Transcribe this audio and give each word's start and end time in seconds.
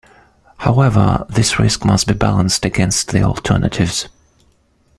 However, 0.57 1.27
this 1.29 1.59
risk 1.59 1.85
must 1.85 2.07
be 2.07 2.15
balanced 2.15 2.65
against 2.65 3.09
the 3.09 3.21
alternatives. 3.21 4.09